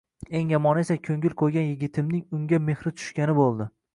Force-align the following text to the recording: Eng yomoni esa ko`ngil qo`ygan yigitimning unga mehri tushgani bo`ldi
Eng 0.37 0.47
yomoni 0.53 0.85
esa 0.85 0.95
ko`ngil 1.07 1.35
qo`ygan 1.41 1.67
yigitimning 1.69 2.23
unga 2.39 2.61
mehri 2.71 2.97
tushgani 3.01 3.37
bo`ldi 3.43 3.69